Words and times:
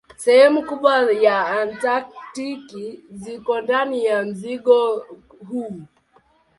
Sehemu 0.17 0.59
kubwa 0.69 0.93
ya 1.25 1.37
Antaktiki 1.59 3.03
ziko 3.11 3.61
ndani 3.61 4.05
ya 4.05 4.23
mzingo 4.23 5.05
huu. 5.49 5.81